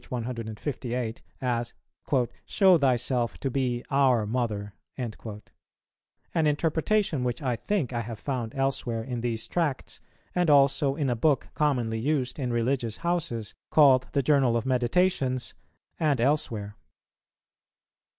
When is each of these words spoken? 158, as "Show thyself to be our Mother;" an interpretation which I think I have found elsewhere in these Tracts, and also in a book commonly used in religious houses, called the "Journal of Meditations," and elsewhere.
158, 0.09 1.21
as 1.43 1.75
"Show 2.47 2.79
thyself 2.79 3.37
to 3.39 3.51
be 3.51 3.85
our 3.91 4.25
Mother;" 4.25 4.73
an 4.97 5.11
interpretation 6.47 7.23
which 7.23 7.39
I 7.43 7.55
think 7.55 7.93
I 7.93 7.99
have 8.01 8.17
found 8.17 8.55
elsewhere 8.55 9.03
in 9.03 9.21
these 9.21 9.47
Tracts, 9.47 10.01
and 10.33 10.49
also 10.49 10.95
in 10.95 11.07
a 11.07 11.15
book 11.15 11.49
commonly 11.53 11.99
used 11.99 12.39
in 12.39 12.51
religious 12.51 12.97
houses, 13.05 13.53
called 13.69 14.07
the 14.13 14.23
"Journal 14.23 14.57
of 14.57 14.65
Meditations," 14.65 15.53
and 15.99 16.19
elsewhere. 16.19 16.75